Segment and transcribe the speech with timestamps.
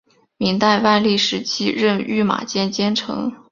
[0.37, 3.31] 明代万历时期任御马监监丞。